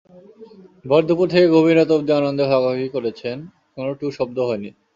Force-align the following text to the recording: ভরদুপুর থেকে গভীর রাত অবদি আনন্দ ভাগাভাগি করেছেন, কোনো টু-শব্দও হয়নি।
ভরদুপুর 0.85 1.27
থেকে 1.29 1.47
গভীর 1.47 1.75
রাত 1.77 1.89
অবদি 1.91 2.11
আনন্দ 2.13 2.39
ভাগাভাগি 2.43 2.87
করেছেন, 2.95 3.37
কোনো 3.75 3.91
টু-শব্দও 3.93 4.47
হয়নি। 4.49 4.69